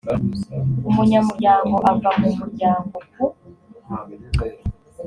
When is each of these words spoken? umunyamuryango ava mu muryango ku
umunyamuryango 0.89 1.75
ava 1.91 2.09
mu 2.19 2.29
muryango 2.39 2.95
ku 3.11 3.23